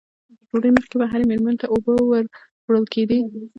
تر 0.39 0.43
ډوډۍ 0.49 0.71
مخکې 0.77 0.95
به 0.99 1.05
هرې 1.11 1.25
مېرمنې 1.31 1.57
ته 1.61 1.67
اوبه 1.73 1.93
ور 2.09 2.23
وړل 2.65 2.85
کېدې. 2.93 3.19